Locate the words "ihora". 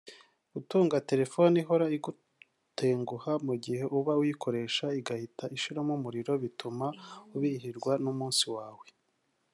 1.61-1.85